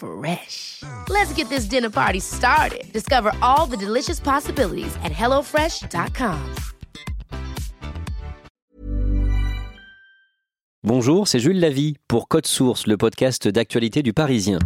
Fresh. 0.00 0.82
Let's 1.10 1.34
get 1.34 1.50
this 1.50 1.66
dinner 1.66 1.90
party 1.90 2.20
started. 2.20 2.90
Discover 2.92 3.32
all 3.42 3.66
the 3.66 3.76
delicious 3.76 4.18
possibilities 4.18 4.96
at 5.04 5.12
hellofresh.com. 5.12 6.38
Bonjour, 10.82 11.28
c'est 11.28 11.38
Jules 11.38 11.60
Lavie 11.60 11.96
pour 12.08 12.26
Code 12.26 12.46
Source, 12.46 12.86
le 12.86 12.96
podcast 12.96 13.46
d'actualité 13.48 14.02
du 14.02 14.14
Parisien. 14.14 14.58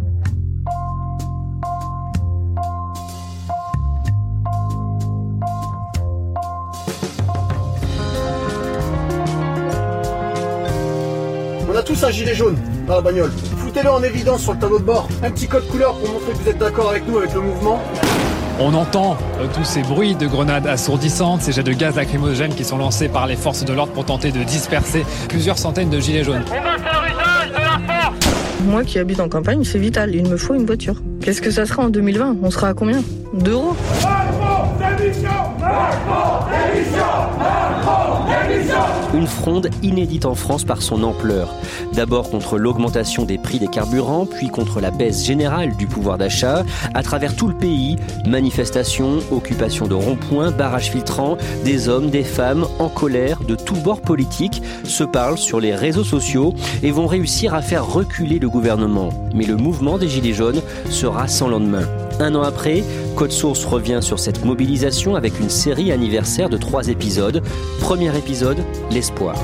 On 11.69 11.75
a 11.75 11.83
tous 11.83 12.05
un 12.05 12.11
gilet 12.13 12.35
jaune 12.37 12.57
dans 12.87 12.95
la 12.95 13.01
bagnole. 13.01 13.33
Foutez-le 13.75 13.91
en 13.91 14.05
évidence 14.05 14.43
sur 14.43 14.53
le 14.53 14.59
tableau 14.61 14.79
de 14.79 14.85
bord. 14.85 15.09
Un 15.25 15.33
petit 15.33 15.49
code 15.49 15.67
couleur 15.67 15.99
pour 15.99 16.09
montrer 16.09 16.31
que 16.31 16.39
vous 16.39 16.49
êtes 16.49 16.59
d'accord 16.59 16.91
avec 16.91 17.09
nous 17.09 17.19
avec 17.19 17.35
le 17.35 17.41
mouvement. 17.41 17.83
On 18.61 18.73
entend 18.73 19.17
euh, 19.41 19.49
tous 19.53 19.65
ces 19.65 19.83
bruits 19.83 20.15
de 20.15 20.29
grenades 20.29 20.69
assourdissantes, 20.69 21.41
ces 21.41 21.51
jets 21.51 21.65
de 21.65 21.73
gaz 21.73 21.97
lacrymogène 21.97 22.55
qui 22.55 22.63
sont 22.63 22.79
lancés 22.79 23.09
par 23.09 23.27
les 23.27 23.35
forces 23.35 23.65
de 23.65 23.73
l'ordre 23.73 23.93
pour 23.93 24.05
tenter 24.05 24.31
de 24.31 24.45
disperser 24.45 25.05
plusieurs 25.29 25.59
centaines 25.59 25.91
de 25.91 25.99
gilets 25.99 26.23
jaunes. 26.23 26.45
Moi 28.65 28.85
qui 28.85 29.01
habite 29.01 29.19
en 29.19 29.29
campagne, 29.29 29.65
c'est 29.65 29.81
vital, 29.81 30.15
il 30.15 30.29
me 30.29 30.37
faut 30.37 30.55
une 30.55 30.67
voiture. 30.67 31.03
Qu'est-ce 31.21 31.43
que 31.43 31.51
ça 31.51 31.67
sera 31.67 31.83
en 31.83 31.89
2020 31.89 32.37
On 32.45 32.53
sera 32.53 32.69
à 32.69 32.75
combien? 32.75 33.03
Une 39.15 39.27
fronde 39.27 39.71
inédite 39.83 40.27
en 40.27 40.35
France 40.35 40.65
par 40.65 40.83
son 40.83 41.03
ampleur. 41.05 41.55
D'abord 41.93 42.31
contre 42.31 42.59
l'augmentation 42.59 43.25
des 43.25 43.39
prix 43.39 43.59
des 43.59 43.69
carburants, 43.69 44.27
puis 44.27 44.49
contre 44.49 44.81
la 44.81 44.91
baisse 44.91 45.25
générale 45.25 45.77
du 45.77 45.87
pouvoir 45.87 46.19
d'achat. 46.19 46.65
À 46.95 47.03
travers 47.03 47.37
tout 47.37 47.47
le 47.47 47.55
pays, 47.55 47.97
manifestations, 48.27 49.19
occupations 49.31 49.87
de 49.87 49.95
ronds-points, 49.95 50.51
barrages 50.51 50.91
filtrants, 50.91 51.39
des 51.65 51.89
hommes, 51.89 52.11
des 52.11 52.25
femmes 52.25 52.67
en 52.79 52.89
colère 52.89 53.41
de 53.47 53.55
tous 53.55 53.77
bords 53.77 54.03
politiques 54.03 54.63
se 54.85 55.05
parlent 55.05 55.39
sur 55.39 55.61
les 55.61 55.75
réseaux 55.75 56.05
sociaux 56.05 56.55
et 56.83 56.91
vont 56.91 57.07
réussir 57.07 57.55
à 57.55 57.63
faire 57.63 57.87
reculer 57.87 58.39
le 58.39 58.49
gouvernement. 58.49 59.11
Mais 59.35 59.45
le 59.45 59.57
mouvement 59.57 59.99
des 59.99 60.09
Gilets 60.09 60.35
jaunes 60.35 60.63
sera 60.91 61.29
sans 61.29 61.49
lendemain. 61.49 61.87
Un 62.21 62.35
an 62.37 62.43
après, 62.43 62.85
Code 63.17 63.33
Source 63.33 63.65
revient 63.65 63.99
sur 64.01 64.19
cette 64.19 64.45
mobilisation 64.45 65.17
avec 65.17 65.41
une 65.41 65.51
série 65.51 65.91
anniversaire 65.91 66.49
de 66.49 66.57
trois 66.57 66.89
épisodes. 66.89 67.43
Premier 67.81 68.17
épisode, 68.17 68.59
l'espoir. 68.91 69.35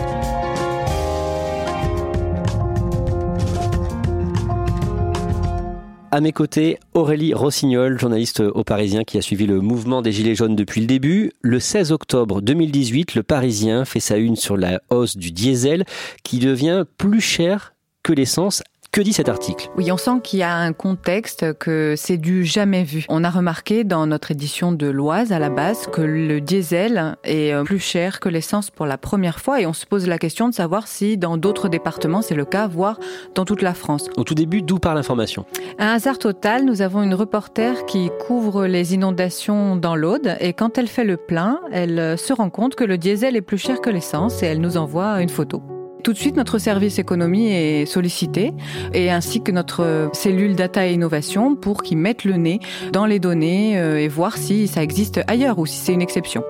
À 6.13 6.21
mes 6.21 6.33
côtés, 6.33 6.79
Aurélie 6.95 7.35
Rossignol, 7.35 7.99
journaliste 7.99 8.41
au 8.41 8.65
Parisien 8.65 9.05
qui 9.05 9.17
a 9.19 9.23
suivi 9.23 9.47
le 9.47 9.61
mouvement 9.61 10.03
des 10.03 10.11
Gilets 10.11 10.35
jaunes 10.35 10.57
depuis 10.57 10.81
le 10.81 10.89
début. 10.89 11.33
Le 11.41 11.61
16 11.61 11.93
octobre 11.93 12.41
2018, 12.41 13.15
le 13.15 13.23
Parisien 13.23 13.85
fait 13.85 14.01
sa 14.01 14.17
une 14.17 14.35
sur 14.37 14.57
la 14.57 14.81
hausse 14.91 15.17
du 15.17 15.31
diesel 15.31 15.85
qui 16.25 16.39
devient 16.39 16.85
plus 16.99 17.21
cher 17.21 17.75
que 18.03 18.13
l'essence 18.13 18.63
que 18.93 19.01
dit 19.01 19.13
cet 19.13 19.29
article? 19.29 19.71
Oui, 19.77 19.93
on 19.93 19.97
sent 19.97 20.21
qu'il 20.23 20.41
y 20.41 20.43
a 20.43 20.55
un 20.57 20.73
contexte 20.73 21.53
que 21.59 21.95
c'est 21.97 22.17
du 22.17 22.45
jamais 22.45 22.83
vu. 22.83 23.05
On 23.09 23.23
a 23.23 23.31
remarqué 23.31 23.85
dans 23.85 24.07
notre 24.07 24.33
édition 24.33 24.73
de 24.73 24.87
l'Oise 24.87 25.33
à 25.33 25.39
la 25.39 25.51
base 25.51 25.87
que 25.87 26.01
le 26.01 26.41
diesel 26.41 27.17
est 27.25 27.53
euh, 27.53 27.63
plus 27.63 27.79
cher 27.79 28.21
que 28.21 28.29
l'essence 28.29 28.71
pour 28.71 28.87
la 28.87 28.99
première 28.99 29.39
fois 29.39 29.61
et 29.61 29.67
on 29.67 29.73
se 29.73 29.87
pose 29.87 30.07
la 30.09 30.19
question 30.19 30.49
de 30.49 30.55
savoir 30.55 30.89
si 30.89 31.17
dans 31.17 31.37
d'autres 31.37 31.69
départements 31.69 32.23
c'est 32.23 32.35
le 32.35 32.45
cas, 32.45 32.67
voire 32.67 32.99
dans 33.35 33.45
toute 33.45 33.63
la 33.63 33.75
France. 33.75 34.09
Au 34.17 34.25
tout 34.25 34.35
début, 34.35 34.63
d'où 34.63 34.79
part 34.79 34.95
l'information? 34.95 35.45
Un 35.79 35.89
hasard 35.89 36.19
total, 36.19 36.65
nous 36.65 36.83
avons 36.83 37.03
une 37.03 37.15
reporter 37.15 37.87
qui 37.87 38.11
couvre 38.27 38.67
les 38.67 38.95
inondations 38.95 39.77
dans 39.77 39.95
l'Aude 39.95 40.37
et 40.41 40.53
quand 40.53 40.79
elle 40.79 40.89
fait 40.89 41.05
le 41.05 41.17
plein, 41.17 41.61
elle 41.71 41.99
euh, 41.99 42.17
se 42.17 42.33
rend 42.33 42.51
compte 42.51 42.75
que 42.75 42.85
le 42.85 42.99
diesel 42.99 43.37
est 43.37 43.43
plus 43.43 43.59
cher 43.59 43.81
que 43.81 43.91
l'essence 43.91 44.43
et 44.43 44.47
elle 44.47 44.61
nous 44.61 44.77
envoie 44.77 45.23
une 45.23 45.29
photo. 45.29 45.63
Tout 46.03 46.13
de 46.13 46.19
suite, 46.19 46.37
notre 46.37 46.59
service 46.59 46.99
économie 46.99 47.53
est 47.53 47.85
sollicité 47.85 48.53
et 48.95 49.11
ainsi 49.11 49.43
que 49.43 49.53
notre 49.53 50.11
cellule 50.13 50.57
data 50.57 50.87
et 50.87 50.95
innovation 50.95 51.57
pour 51.57 51.83
qu'ils 51.83 51.99
mettent 51.99 52.25
le 52.25 52.37
nez 52.37 52.61
dans 52.93 53.07
les 53.07 53.19
données 53.19 53.79
euh, 53.79 53.99
et 53.99 54.09
voir 54.09 54.37
si 54.37 54.67
ça 54.67 54.83
existe 54.83 55.21
ailleurs 55.27 55.59
ou 55.59 55.67
si 55.67 55.77
c'est 55.77 55.93
une 55.93 56.03
exception. 56.03 56.43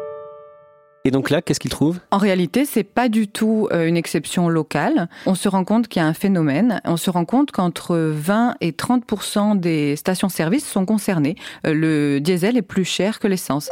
Et 1.04 1.10
donc 1.10 1.30
là, 1.30 1.40
qu'est-ce 1.40 1.58
qu'ils 1.58 1.70
trouvent? 1.70 1.98
En 2.10 2.18
réalité, 2.18 2.64
c'est 2.64 2.84
pas 2.84 3.08
du 3.08 3.26
tout 3.26 3.68
euh, 3.72 3.86
une 3.86 3.96
exception 3.96 4.48
locale. 4.48 5.08
On 5.26 5.34
se 5.34 5.48
rend 5.48 5.64
compte 5.64 5.88
qu'il 5.88 6.00
y 6.00 6.04
a 6.04 6.08
un 6.08 6.14
phénomène. 6.14 6.80
On 6.84 6.98
se 6.98 7.10
rend 7.10 7.24
compte 7.24 7.50
qu'entre 7.50 7.96
20 7.96 8.56
et 8.60 8.72
30% 8.72 9.58
des 9.58 9.96
stations-service 9.96 10.66
sont 10.66 10.84
concernées. 10.84 11.36
Euh, 11.66 11.72
Le 11.74 12.20
diesel 12.20 12.56
est 12.56 12.62
plus 12.62 12.84
cher 12.84 13.18
que 13.18 13.26
l'essence. 13.26 13.70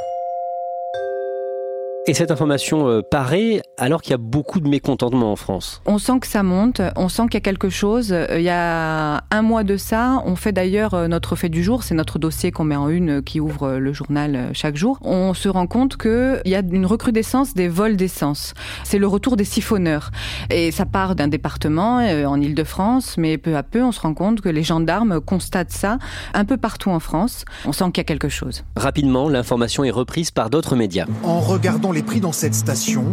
Et 2.09 2.15
cette 2.15 2.31
information 2.31 2.89
euh, 2.89 3.03
paraît 3.03 3.61
alors 3.77 4.01
qu'il 4.01 4.13
y 4.13 4.15
a 4.15 4.19
beaucoup 4.19 4.61
de 4.61 4.69
mécontentement 4.69 5.31
en 5.31 5.37
France. 5.37 5.83
On 5.85 5.99
sent 5.99 6.21
que 6.21 6.27
ça 6.27 6.43
monte, 6.43 6.81
on 6.97 7.11
sent 7.11 7.25
qu'il 7.25 7.35
y 7.35 7.37
a 7.37 7.41
quelque 7.43 7.69
chose. 7.69 8.15
Euh, 8.15 8.39
Il 8.39 8.45
y 8.45 8.49
a 8.49 9.25
un 9.31 9.43
mois 9.43 9.63
de 9.63 9.77
ça, 9.77 10.23
on 10.25 10.35
fait 10.35 10.53
d'ailleurs 10.53 10.95
euh, 10.95 11.07
notre 11.07 11.37
fait 11.37 11.51
du 11.51 11.63
jour, 11.63 11.83
c'est 11.83 11.95
notre 11.95 12.19
dossier 12.19 12.51
qu'on 12.51 12.65
met 12.65 12.77
en 12.77 12.89
une 12.89 13.23
qui 13.23 13.41
ouvre 13.41 13.73
le 13.73 13.93
journal 13.93 14.49
chaque 14.55 14.77
jour. 14.77 14.99
On 15.03 15.35
se 15.35 15.51
rend 15.51 15.67
compte 15.67 15.99
qu'il 15.99 16.41
y 16.47 16.55
a 16.55 16.61
une 16.61 16.87
recrudescence 16.87 17.53
des 17.53 17.69
vols 17.69 17.97
d'essence. 17.97 18.55
C'est 18.85 18.99
le 18.99 19.07
retour 19.07 19.37
des 19.37 19.45
siphonneurs. 19.45 20.11
Et 20.49 20.71
ça 20.71 20.87
part 20.87 21.15
d'un 21.15 21.29
département 21.29 21.97
en 21.99 22.41
Ile-de-France, 22.41 23.17
mais 23.19 23.37
peu 23.37 23.55
à 23.55 23.63
peu, 23.63 23.85
on 23.85 23.93
se 23.93 24.01
rend 24.01 24.15
compte 24.15 24.41
que 24.41 24.49
les 24.49 24.63
gendarmes 24.63 25.21
constatent 25.21 25.73
ça 25.73 25.99
un 26.33 26.47
peu 26.47 26.57
partout 26.57 26.89
en 26.89 27.01
France. 27.01 27.45
On 27.67 27.73
sent 27.73 27.85
qu'il 27.93 27.99
y 27.99 28.01
a 28.01 28.05
quelque 28.05 28.31
chose. 28.31 28.65
Rapidement, 28.77 29.29
l'information 29.29 29.85
est 29.85 29.91
reprise 29.91 30.31
par 30.31 30.49
d'autres 30.49 30.75
médias. 30.75 31.05
En 31.23 31.41
regardant 31.41 31.93
les 31.93 31.98
prix 32.03 32.21
dans 32.21 32.33
cette 32.33 32.55
station, 32.55 33.05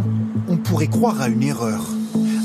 on 0.48 0.58
pourrait 0.58 0.88
croire 0.88 1.22
à 1.22 1.30
une 1.30 1.44
erreur. 1.44 1.86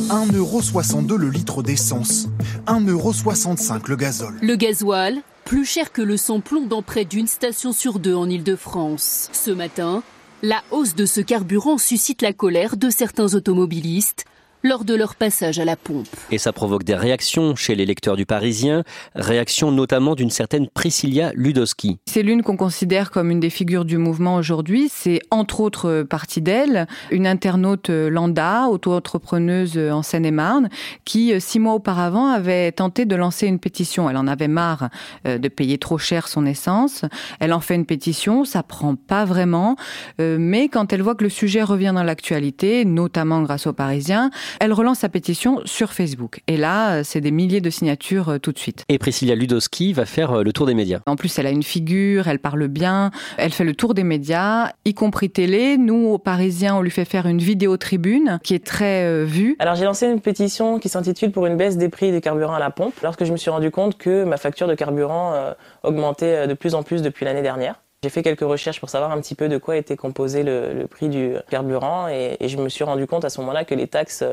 1,62€ 0.08 1.16
le 1.16 1.30
litre 1.30 1.62
d'essence, 1.62 2.28
1,65€ 2.66 3.88
le 3.88 3.96
gazole. 3.96 4.38
Le 4.42 4.56
gasoil, 4.56 5.22
plus 5.44 5.64
cher 5.64 5.92
que 5.92 6.02
le 6.02 6.16
samplon 6.16 6.66
dans 6.66 6.82
près 6.82 7.04
d'une 7.04 7.26
station 7.26 7.72
sur 7.72 7.98
deux 7.98 8.14
en 8.14 8.28
Ile-de-France. 8.28 9.28
Ce 9.32 9.50
matin, 9.50 10.02
la 10.42 10.62
hausse 10.70 10.94
de 10.94 11.06
ce 11.06 11.20
carburant 11.20 11.78
suscite 11.78 12.22
la 12.22 12.32
colère 12.32 12.76
de 12.76 12.90
certains 12.90 13.34
automobilistes 13.34 14.24
lors 14.62 14.84
de 14.84 14.94
leur 14.94 15.14
passage 15.14 15.58
à 15.58 15.64
la 15.64 15.76
pompe. 15.76 16.06
Et 16.30 16.38
ça 16.38 16.52
provoque 16.52 16.84
des 16.84 16.94
réactions 16.94 17.56
chez 17.56 17.74
les 17.74 17.86
lecteurs 17.86 18.16
du 18.16 18.26
Parisien, 18.26 18.84
réactions 19.14 19.72
notamment 19.72 20.14
d'une 20.14 20.30
certaine 20.30 20.68
Priscilla 20.68 21.32
Ludowski. 21.34 21.98
C'est 22.06 22.22
l'une 22.22 22.42
qu'on 22.42 22.56
considère 22.56 23.10
comme 23.10 23.30
une 23.30 23.40
des 23.40 23.50
figures 23.50 23.84
du 23.84 23.98
mouvement 23.98 24.36
aujourd'hui. 24.36 24.88
C'est 24.90 25.20
entre 25.30 25.60
autres 25.60 26.02
partie 26.02 26.40
d'elle, 26.40 26.86
une 27.10 27.26
internaute 27.26 27.90
lambda, 27.90 28.68
auto-entrepreneuse 28.68 29.78
en 29.78 30.02
Seine-et-Marne, 30.02 30.68
qui 31.04 31.40
six 31.40 31.58
mois 31.58 31.74
auparavant 31.74 32.28
avait 32.28 32.72
tenté 32.72 33.04
de 33.04 33.16
lancer 33.16 33.46
une 33.46 33.58
pétition. 33.58 34.08
Elle 34.10 34.16
en 34.16 34.26
avait 34.26 34.48
marre 34.48 34.88
euh, 35.26 35.38
de 35.38 35.48
payer 35.48 35.78
trop 35.78 35.98
cher 35.98 36.28
son 36.28 36.46
essence. 36.46 37.04
Elle 37.40 37.52
en 37.52 37.60
fait 37.60 37.74
une 37.74 37.86
pétition, 37.86 38.44
ça 38.44 38.62
prend 38.62 38.94
pas 38.94 39.24
vraiment, 39.24 39.76
Euh, 40.20 40.36
mais 40.38 40.68
quand 40.68 40.92
elle 40.92 41.02
voit 41.02 41.14
que 41.14 41.24
le 41.24 41.30
sujet 41.30 41.62
revient 41.62 41.92
dans 41.94 42.02
l'actualité, 42.02 42.84
notamment 42.84 43.42
grâce 43.42 43.66
aux 43.66 43.72
Parisiens, 43.72 44.30
Elle 44.58 44.72
relance 44.72 45.00
sa 45.00 45.08
pétition 45.08 45.60
sur 45.64 45.92
Facebook. 45.92 46.40
Et 46.46 46.56
là, 46.56 47.04
c'est 47.04 47.20
des 47.20 47.30
milliers 47.30 47.60
de 47.60 47.70
signatures 47.70 48.38
tout 48.42 48.52
de 48.52 48.58
suite. 48.58 48.84
Et 48.88 48.98
Priscilla 48.98 49.34
Ludowski 49.34 49.92
va 49.92 50.06
faire 50.06 50.42
le 50.42 50.52
tour 50.52 50.66
des 50.66 50.74
médias. 50.74 51.00
En 51.06 51.16
plus, 51.16 51.38
elle 51.38 51.46
a 51.46 51.50
une 51.50 51.62
figure, 51.62 52.26
elle 52.28 52.38
parle 52.38 52.68
bien, 52.68 53.10
elle 53.36 53.52
fait 53.52 53.64
le 53.64 53.74
tour 53.74 53.94
des 53.94 54.04
médias, 54.04 54.72
y 54.84 54.94
compris 54.94 55.30
télé. 55.30 55.76
Nous, 55.78 56.08
aux 56.08 56.18
Parisiens, 56.18 56.76
on 56.76 56.82
lui 56.82 56.90
fait 56.90 57.04
faire 57.04 57.26
une 57.26 57.38
vidéo 57.38 57.76
tribune 57.76 58.38
qui 58.42 58.54
est 58.54 58.64
très 58.64 59.24
vue. 59.24 59.56
Alors 59.58 59.74
j'ai 59.74 59.84
lancé 59.84 60.06
une 60.06 60.20
pétition 60.20 60.78
qui 60.78 60.88
s'intitule 60.88 61.30
pour 61.30 61.46
une 61.46 61.56
baisse 61.56 61.76
des 61.76 61.88
prix 61.88 62.12
des 62.12 62.20
carburants 62.20 62.54
à 62.54 62.58
la 62.58 62.70
pompe, 62.70 62.94
lorsque 63.02 63.24
je 63.24 63.32
me 63.32 63.36
suis 63.36 63.50
rendu 63.50 63.70
compte 63.70 63.98
que 63.98 64.24
ma 64.24 64.36
facture 64.36 64.66
de 64.66 64.74
carburant 64.74 65.34
augmentait 65.82 66.46
de 66.46 66.54
plus 66.54 66.74
en 66.74 66.82
plus 66.82 67.02
depuis 67.02 67.24
l'année 67.24 67.42
dernière. 67.42 67.80
J'ai 68.02 68.08
fait 68.08 68.22
quelques 68.22 68.40
recherches 68.40 68.80
pour 68.80 68.88
savoir 68.88 69.12
un 69.12 69.20
petit 69.20 69.34
peu 69.34 69.50
de 69.50 69.58
quoi 69.58 69.76
était 69.76 69.96
composé 69.96 70.42
le, 70.42 70.86
prix 70.86 71.10
du 71.10 71.34
carburant 71.50 72.08
et, 72.08 72.38
je 72.48 72.56
me 72.56 72.70
suis 72.70 72.82
rendu 72.82 73.06
compte 73.06 73.26
à 73.26 73.28
ce 73.28 73.42
moment-là 73.42 73.66
que 73.66 73.74
les 73.74 73.88
taxes 73.88 74.24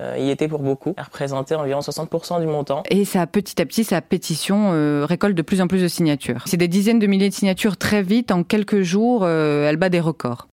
euh, 0.00 0.18
y 0.18 0.30
étaient 0.30 0.48
pour 0.48 0.58
beaucoup. 0.58 0.94
Elles 0.96 1.04
représentaient 1.04 1.54
environ 1.54 1.78
60% 1.78 2.40
du 2.40 2.48
montant. 2.48 2.82
Et 2.90 3.04
ça, 3.04 3.24
petit 3.28 3.62
à 3.62 3.66
petit, 3.66 3.84
sa 3.84 4.00
pétition 4.00 4.72
euh, 4.72 5.04
récolte 5.04 5.36
de 5.36 5.42
plus 5.42 5.60
en 5.60 5.68
plus 5.68 5.80
de 5.80 5.86
signatures. 5.86 6.42
C'est 6.46 6.56
des 6.56 6.66
dizaines 6.66 6.98
de 6.98 7.06
milliers 7.06 7.28
de 7.28 7.34
signatures 7.34 7.76
très 7.76 8.02
vite. 8.02 8.32
En 8.32 8.42
quelques 8.42 8.82
jours, 8.82 9.22
euh, 9.22 9.68
elle 9.68 9.76
bat 9.76 9.88
des 9.88 10.00
records. 10.00 10.48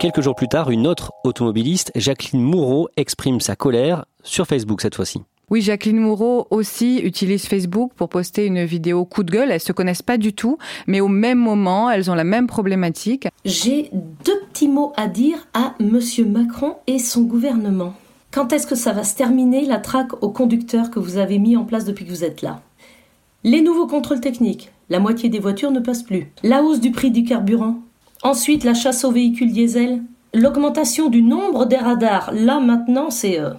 Quelques 0.00 0.22
jours 0.22 0.34
plus 0.34 0.48
tard, 0.48 0.70
une 0.70 0.86
autre 0.86 1.12
automobiliste, 1.24 1.92
Jacqueline 1.94 2.40
Moureau, 2.40 2.88
exprime 2.96 3.40
sa 3.40 3.54
colère 3.54 4.06
sur 4.22 4.46
Facebook 4.46 4.80
cette 4.80 4.94
fois-ci. 4.94 5.22
Oui, 5.52 5.60
Jacqueline 5.60 5.98
Moureau 5.98 6.46
aussi 6.48 7.00
utilise 7.00 7.44
Facebook 7.44 7.92
pour 7.94 8.08
poster 8.08 8.46
une 8.46 8.64
vidéo 8.64 9.04
coup 9.04 9.22
de 9.22 9.30
gueule. 9.30 9.50
Elles 9.50 9.60
se 9.60 9.72
connaissent 9.72 10.00
pas 10.00 10.16
du 10.16 10.32
tout, 10.32 10.56
mais 10.86 11.02
au 11.02 11.08
même 11.08 11.36
moment, 11.36 11.90
elles 11.90 12.10
ont 12.10 12.14
la 12.14 12.24
même 12.24 12.46
problématique. 12.46 13.28
J'ai 13.44 13.90
deux 13.92 14.40
petits 14.50 14.68
mots 14.68 14.94
à 14.96 15.08
dire 15.08 15.46
à 15.52 15.74
Monsieur 15.78 16.24
Macron 16.24 16.76
et 16.86 16.98
son 16.98 17.24
gouvernement. 17.24 17.92
Quand 18.30 18.54
est-ce 18.54 18.66
que 18.66 18.74
ça 18.74 18.94
va 18.94 19.04
se 19.04 19.14
terminer 19.14 19.66
la 19.66 19.76
traque 19.76 20.22
aux 20.22 20.30
conducteurs 20.30 20.90
que 20.90 20.98
vous 20.98 21.18
avez 21.18 21.38
mis 21.38 21.54
en 21.54 21.64
place 21.64 21.84
depuis 21.84 22.06
que 22.06 22.10
vous 22.10 22.24
êtes 22.24 22.40
là? 22.40 22.62
Les 23.44 23.60
nouveaux 23.60 23.86
contrôles 23.86 24.22
techniques. 24.22 24.70
La 24.88 25.00
moitié 25.00 25.28
des 25.28 25.38
voitures 25.38 25.70
ne 25.70 25.80
passent 25.80 26.02
plus. 26.02 26.32
La 26.42 26.62
hausse 26.62 26.80
du 26.80 26.92
prix 26.92 27.10
du 27.10 27.24
carburant. 27.24 27.76
Ensuite, 28.22 28.64
la 28.64 28.72
chasse 28.72 29.04
aux 29.04 29.12
véhicules 29.12 29.52
diesel. 29.52 30.00
L'augmentation 30.32 31.10
du 31.10 31.20
nombre 31.20 31.66
des 31.66 31.76
radars. 31.76 32.32
Là, 32.32 32.58
maintenant, 32.58 33.10
c'est... 33.10 33.38
Euh, 33.38 33.50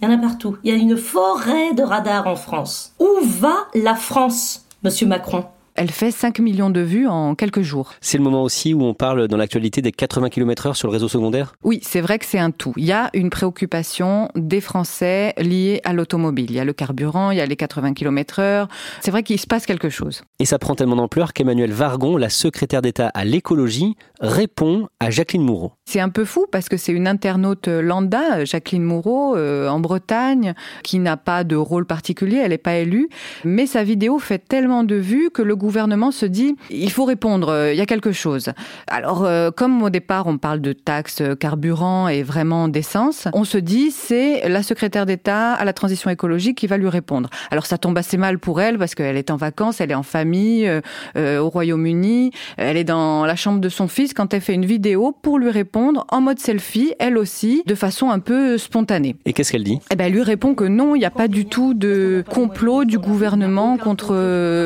il 0.00 0.08
y 0.08 0.12
en 0.12 0.14
a 0.14 0.18
partout. 0.18 0.56
Il 0.64 0.70
y 0.70 0.74
a 0.74 0.78
une 0.78 0.96
forêt 0.96 1.74
de 1.74 1.82
radars 1.82 2.26
en 2.26 2.36
France. 2.36 2.94
Où 2.98 3.08
va 3.22 3.68
la 3.74 3.94
France, 3.94 4.66
monsieur 4.82 5.06
Macron? 5.06 5.44
Elle 5.74 5.90
fait 5.90 6.10
5 6.10 6.38
millions 6.40 6.70
de 6.70 6.80
vues 6.80 7.06
en 7.06 7.34
quelques 7.34 7.62
jours. 7.62 7.92
C'est 8.00 8.18
le 8.18 8.24
moment 8.24 8.42
aussi 8.42 8.74
où 8.74 8.82
on 8.82 8.94
parle 8.94 9.28
dans 9.28 9.36
l'actualité 9.36 9.82
des 9.82 9.92
80 9.92 10.28
km/h 10.30 10.74
sur 10.74 10.88
le 10.88 10.92
réseau 10.92 11.08
secondaire? 11.08 11.54
Oui, 11.62 11.80
c'est 11.82 12.00
vrai 12.00 12.18
que 12.18 12.26
c'est 12.26 12.38
un 12.38 12.50
tout. 12.50 12.72
Il 12.76 12.84
y 12.84 12.92
a 12.92 13.10
une 13.14 13.30
préoccupation 13.30 14.28
des 14.34 14.60
Français 14.60 15.34
liée 15.38 15.80
à 15.84 15.92
l'automobile. 15.92 16.50
Il 16.50 16.56
y 16.56 16.60
a 16.60 16.64
le 16.64 16.72
carburant, 16.72 17.30
il 17.30 17.38
y 17.38 17.40
a 17.40 17.46
les 17.46 17.56
80 17.56 17.94
km/h. 17.94 18.68
C'est 19.00 19.10
vrai 19.10 19.22
qu'il 19.22 19.38
se 19.38 19.46
passe 19.46 19.66
quelque 19.66 19.88
chose. 19.88 20.22
Et 20.38 20.44
ça 20.44 20.58
prend 20.58 20.74
tellement 20.74 20.96
d'ampleur 20.96 21.32
qu'Emmanuel 21.32 21.72
Vargon, 21.72 22.16
la 22.16 22.28
secrétaire 22.28 22.82
d'État 22.82 23.08
à 23.08 23.24
l'écologie, 23.24 23.96
répond 24.20 24.88
à 25.00 25.10
Jacqueline 25.10 25.42
Moureau. 25.42 25.72
C'est 25.86 26.00
un 26.00 26.08
peu 26.08 26.24
fou 26.24 26.46
parce 26.50 26.68
que 26.68 26.76
c'est 26.76 26.92
une 26.92 27.08
internaute 27.08 27.68
lambda, 27.68 28.44
Jacqueline 28.44 28.84
Moureau, 28.84 29.36
euh, 29.36 29.68
en 29.68 29.80
Bretagne, 29.80 30.54
qui 30.82 30.98
n'a 30.98 31.16
pas 31.16 31.44
de 31.44 31.56
rôle 31.56 31.86
particulier, 31.86 32.38
elle 32.38 32.50
n'est 32.50 32.58
pas 32.58 32.76
élue. 32.76 33.08
Mais 33.44 33.66
sa 33.66 33.84
vidéo 33.84 34.18
fait 34.18 34.38
tellement 34.38 34.84
de 34.84 34.94
vues 34.94 35.30
que 35.30 35.42
le 35.42 35.56
gouvernement 35.60 36.10
se 36.10 36.26
dit 36.26 36.56
il 36.70 36.90
faut 36.90 37.04
répondre, 37.04 37.50
euh, 37.50 37.72
il 37.72 37.78
y 37.78 37.80
a 37.80 37.86
quelque 37.86 38.12
chose. 38.12 38.50
Alors, 38.88 39.24
euh, 39.24 39.50
comme 39.50 39.82
au 39.82 39.90
départ 39.90 40.26
on 40.26 40.38
parle 40.38 40.60
de 40.60 40.72
taxes 40.72 41.22
carburant 41.38 42.08
et 42.08 42.22
vraiment 42.22 42.66
d'essence, 42.66 43.28
on 43.32 43.44
se 43.44 43.58
dit 43.58 43.90
c'est 43.90 44.48
la 44.48 44.62
secrétaire 44.62 45.06
d'État 45.06 45.52
à 45.52 45.64
la 45.64 45.72
transition 45.72 46.10
écologique 46.10 46.58
qui 46.58 46.66
va 46.66 46.78
lui 46.78 46.88
répondre. 46.88 47.30
Alors 47.50 47.66
ça 47.66 47.78
tombe 47.78 47.96
assez 47.98 48.16
mal 48.16 48.38
pour 48.38 48.60
elle 48.60 48.78
parce 48.78 48.94
qu'elle 48.94 49.16
est 49.16 49.30
en 49.30 49.36
vacances, 49.36 49.80
elle 49.80 49.90
est 49.90 49.94
en 49.94 50.02
famille 50.02 50.68
euh, 51.16 51.38
au 51.38 51.50
Royaume-Uni, 51.50 52.32
elle 52.56 52.76
est 52.76 52.84
dans 52.84 53.26
la 53.26 53.36
chambre 53.36 53.60
de 53.60 53.68
son 53.68 53.86
fils 53.86 54.14
quand 54.14 54.32
elle 54.34 54.40
fait 54.40 54.54
une 54.54 54.66
vidéo 54.66 55.14
pour 55.22 55.38
lui 55.38 55.50
répondre 55.50 56.06
en 56.10 56.20
mode 56.20 56.38
selfie, 56.38 56.94
elle 56.98 57.18
aussi, 57.18 57.62
de 57.66 57.74
façon 57.74 58.10
un 58.10 58.18
peu 58.18 58.56
spontanée. 58.56 59.16
Et 59.26 59.32
qu'est-ce 59.34 59.52
qu'elle 59.52 59.64
dit? 59.64 59.78
Eh 59.90 59.96
ben, 59.96 60.06
elle 60.06 60.14
lui 60.14 60.22
répond 60.22 60.54
que 60.54 60.64
non, 60.64 60.94
il 60.94 61.00
n'y 61.00 61.04
a 61.04 61.10
pas 61.10 61.28
du 61.28 61.44
tout 61.44 61.74
de 61.74 62.24
complot 62.30 62.84
du 62.84 62.98
gouvernement 62.98 63.76
contre 63.76 64.14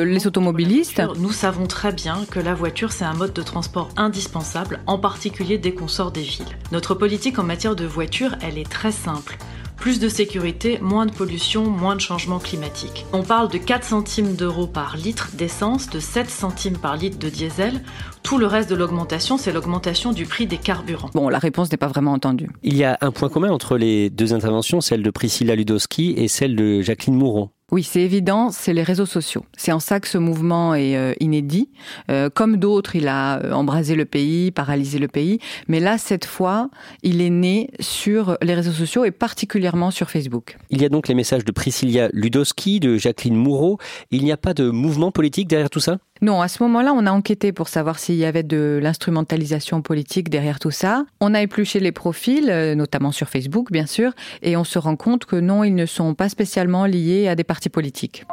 les 0.04 0.26
automobilistes 0.26 0.83
nous 1.18 1.32
savons 1.32 1.66
très 1.66 1.92
bien 1.92 2.24
que 2.30 2.40
la 2.40 2.54
voiture, 2.54 2.92
c'est 2.92 3.04
un 3.04 3.14
mode 3.14 3.32
de 3.32 3.42
transport 3.42 3.88
indispensable, 3.96 4.80
en 4.86 4.98
particulier 4.98 5.58
dès 5.58 5.72
qu'on 5.72 5.88
sort 5.88 6.12
des 6.12 6.22
villes. 6.22 6.58
Notre 6.72 6.94
politique 6.94 7.38
en 7.38 7.44
matière 7.44 7.76
de 7.76 7.84
voiture, 7.84 8.36
elle 8.42 8.58
est 8.58 8.68
très 8.68 8.92
simple. 8.92 9.38
Plus 9.76 9.98
de 9.98 10.08
sécurité, 10.08 10.78
moins 10.80 11.04
de 11.04 11.10
pollution, 11.10 11.64
moins 11.64 11.96
de 11.96 12.00
changement 12.00 12.38
climatique. 12.38 13.04
On 13.12 13.22
parle 13.22 13.48
de 13.48 13.58
4 13.58 13.84
centimes 13.84 14.34
d'euros 14.34 14.66
par 14.66 14.96
litre 14.96 15.30
d'essence, 15.34 15.90
de 15.90 15.98
7 15.98 16.30
centimes 16.30 16.78
par 16.78 16.96
litre 16.96 17.18
de 17.18 17.28
diesel. 17.28 17.82
Tout 18.22 18.38
le 18.38 18.46
reste 18.46 18.70
de 18.70 18.76
l'augmentation, 18.76 19.36
c'est 19.36 19.52
l'augmentation 19.52 20.12
du 20.12 20.24
prix 20.24 20.46
des 20.46 20.56
carburants. 20.56 21.10
Bon, 21.14 21.28
la 21.28 21.38
réponse 21.38 21.70
n'est 21.70 21.76
pas 21.76 21.88
vraiment 21.88 22.12
entendue. 22.12 22.48
Il 22.62 22.76
y 22.76 22.84
a 22.84 22.96
un 23.00 23.10
point 23.10 23.28
commun 23.28 23.50
entre 23.50 23.76
les 23.76 24.10
deux 24.10 24.32
interventions, 24.32 24.80
celle 24.80 25.02
de 25.02 25.10
Priscilla 25.10 25.54
Ludowski 25.54 26.14
et 26.16 26.28
celle 26.28 26.56
de 26.56 26.80
Jacqueline 26.80 27.16
Mouron. 27.16 27.50
Oui, 27.72 27.82
c'est 27.82 28.02
évident, 28.02 28.50
c'est 28.50 28.74
les 28.74 28.82
réseaux 28.82 29.06
sociaux. 29.06 29.46
C'est 29.56 29.72
en 29.72 29.80
ça 29.80 29.98
que 29.98 30.06
ce 30.06 30.18
mouvement 30.18 30.74
est 30.74 30.96
euh, 30.96 31.14
inédit. 31.18 31.70
Euh, 32.10 32.28
comme 32.28 32.58
d'autres, 32.58 32.94
il 32.94 33.08
a 33.08 33.42
euh, 33.42 33.52
embrasé 33.52 33.94
le 33.94 34.04
pays, 34.04 34.50
paralysé 34.50 34.98
le 34.98 35.08
pays. 35.08 35.38
Mais 35.66 35.80
là, 35.80 35.96
cette 35.96 36.26
fois, 36.26 36.68
il 37.02 37.22
est 37.22 37.30
né 37.30 37.70
sur 37.80 38.36
les 38.42 38.54
réseaux 38.54 38.72
sociaux 38.72 39.06
et 39.06 39.10
particulièrement 39.10 39.90
sur 39.90 40.10
Facebook. 40.10 40.58
Il 40.68 40.82
y 40.82 40.84
a 40.84 40.90
donc 40.90 41.08
les 41.08 41.14
messages 41.14 41.44
de 41.44 41.52
Priscilla 41.52 42.10
Ludowski, 42.12 42.80
de 42.80 42.98
Jacqueline 42.98 43.36
Moureau. 43.36 43.78
Il 44.10 44.24
n'y 44.24 44.32
a 44.32 44.36
pas 44.36 44.52
de 44.52 44.68
mouvement 44.68 45.10
politique 45.10 45.48
derrière 45.48 45.70
tout 45.70 45.80
ça? 45.80 45.98
Non, 46.22 46.40
à 46.40 46.48
ce 46.48 46.62
moment-là, 46.62 46.94
on 46.94 47.06
a 47.06 47.10
enquêté 47.10 47.52
pour 47.52 47.68
savoir 47.68 47.98
s'il 47.98 48.14
y 48.14 48.24
avait 48.24 48.44
de 48.44 48.78
l'instrumentalisation 48.80 49.82
politique 49.82 50.30
derrière 50.30 50.58
tout 50.58 50.70
ça. 50.70 51.04
On 51.20 51.34
a 51.34 51.42
épluché 51.42 51.80
les 51.80 51.92
profils, 51.92 52.46
notamment 52.76 53.12
sur 53.12 53.28
Facebook, 53.28 53.70
bien 53.72 53.86
sûr, 53.86 54.12
et 54.40 54.56
on 54.56 54.64
se 54.64 54.78
rend 54.78 54.96
compte 54.96 55.24
que 55.26 55.36
non, 55.36 55.64
ils 55.64 55.74
ne 55.74 55.86
sont 55.86 56.14
pas 56.14 56.28
spécialement 56.28 56.86
liés 56.86 57.28
à 57.28 57.34
des 57.34 57.44
partis 57.44 57.68
politique. 57.68 58.24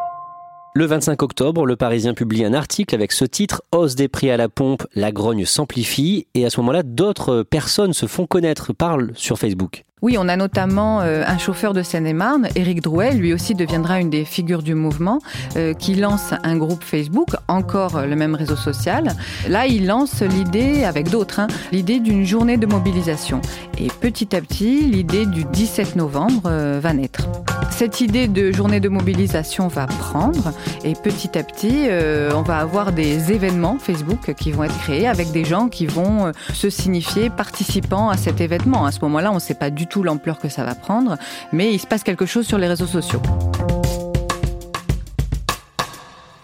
Le 0.74 0.86
25 0.86 1.22
octobre, 1.22 1.66
le 1.66 1.76
Parisien 1.76 2.14
publie 2.14 2.46
un 2.46 2.54
article 2.54 2.96
avec 2.96 3.12
ce 3.12 3.26
titre 3.26 3.62
Hausse 3.74 3.96
des 3.96 4.08
prix 4.08 4.32
à 4.32 4.38
la 4.38 4.48
pompe, 4.48 4.88
la 4.96 5.12
grogne 5.12 5.44
s'amplifie. 5.44 6.28
Et 6.34 6.46
à 6.46 6.50
ce 6.50 6.62
moment-là, 6.62 6.84
d'autres 6.84 7.44
personnes 7.44 7.92
se 7.92 8.06
font 8.06 8.26
connaître, 8.26 8.72
parlent 8.72 9.12
sur 9.16 9.38
Facebook. 9.38 9.84
Oui, 10.02 10.16
on 10.18 10.28
a 10.28 10.36
notamment 10.36 11.02
euh, 11.02 11.24
un 11.28 11.38
chauffeur 11.38 11.74
de 11.74 11.84
Seine-et-Marne, 11.84 12.48
Éric 12.56 12.82
Drouet, 12.82 13.14
lui 13.14 13.34
aussi 13.34 13.54
deviendra 13.54 14.00
une 14.00 14.10
des 14.10 14.26
figures 14.26 14.64
du 14.64 14.74
mouvement, 14.74 15.20
euh, 15.58 15.74
qui 15.76 15.94
lance 15.94 16.34
un 16.44 16.58
groupe 16.58 16.84
Facebook, 16.84 17.30
encore 17.48 18.02
le 18.02 18.16
même 18.16 18.34
réseau 18.34 18.56
social. 18.56 19.16
Là, 19.48 19.68
il 19.68 19.86
lance 19.86 20.24
l'idée, 20.24 20.86
avec 20.86 21.10
d'autres, 21.10 21.40
hein, 21.40 21.48
l'idée 21.72 22.00
d'une 22.00 22.26
journée 22.26 22.58
de 22.58 22.66
mobilisation. 22.66 23.42
Et 23.78 23.90
petit 23.90 24.36
à 24.36 24.42
petit, 24.42 24.82
l'idée 24.82 25.28
du 25.28 25.44
17 25.44 25.96
novembre 25.96 26.44
euh, 26.48 26.80
va 26.82 26.94
naître. 26.94 27.28
Cette 27.72 28.02
idée 28.02 28.28
de 28.28 28.52
journée 28.52 28.80
de 28.80 28.90
mobilisation 28.90 29.68
va 29.68 29.88
prendre 29.88 30.54
et 30.84 30.94
petit 30.94 31.38
à 31.38 31.44
petit, 31.44 31.88
on 32.34 32.42
va 32.42 32.58
avoir 32.58 32.92
des 32.92 33.32
événements 33.32 33.78
Facebook 33.80 34.34
qui 34.36 34.52
vont 34.52 34.64
être 34.64 34.78
créés 34.80 35.08
avec 35.08 35.32
des 35.32 35.46
gens 35.46 35.68
qui 35.68 35.86
vont 35.86 36.32
se 36.54 36.70
signifier 36.70 37.30
participants 37.30 38.10
à 38.10 38.18
cet 38.18 38.42
événement. 38.42 38.86
À 38.86 38.92
ce 38.92 39.00
moment-là, 39.02 39.32
on 39.32 39.36
ne 39.36 39.40
sait 39.40 39.54
pas 39.54 39.70
du 39.70 39.88
tout 39.88 39.92
tout 39.92 40.04
l'ampleur 40.04 40.40
que 40.40 40.48
ça 40.48 40.64
va 40.64 40.74
prendre, 40.74 41.18
mais 41.52 41.74
il 41.74 41.80
se 41.80 41.86
passe 41.86 42.04
quelque 42.04 42.26
chose 42.26 42.48
sur 42.48 42.58
les 42.58 42.68
réseaux 42.68 42.88
sociaux. 42.88 43.22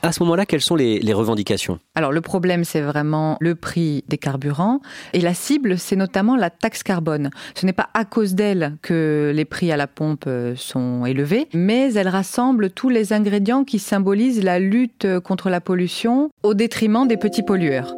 À 0.08 0.14
ce 0.14 0.24
moment-là, 0.24 0.46
quelles 0.46 0.62
sont 0.62 0.78
les, 0.78 1.02
revendications? 1.12 1.80
Alors 1.94 2.14
le 2.14 2.22
problème, 2.22 2.64
c'est 2.64 2.80
vraiment 2.80 3.36
le 3.42 3.56
prix 3.56 4.06
des 4.08 4.18
carburants. 4.18 4.80
Et 5.12 5.20
la 5.20 5.34
cible, 5.34 5.78
c'est 5.78 5.98
notamment 5.98 6.38
la 6.38 6.50
taxe 6.50 6.82
carbone. 6.82 7.30
Ce 7.56 7.66
n'est 7.66 7.74
pas 7.74 7.90
à 7.94 8.06
cause 8.06 8.34
d'elle 8.34 8.78
que 8.82 9.34
les 9.36 9.44
prix 9.44 9.70
à 9.70 9.76
la 9.76 9.86
pompe 9.86 10.24
euh, 10.28 10.56
sont 10.56 11.06
élevés, 11.06 11.50
mais 11.54 11.94
elle 11.94 12.08
rassemble 12.08 12.70
tous 12.70 12.88
les 12.88 13.12
ingrédients 13.12 13.66
qui 13.66 13.80
symbolisent 13.80 14.42
la 14.42 14.60
lutte 14.60 15.20
contre 15.26 15.50
la 15.50 15.60
pollution 15.60 16.30
au 16.42 16.54
détriment 16.54 17.06
des 17.06 17.18
petits 17.18 17.44
pollueurs. 17.44 17.94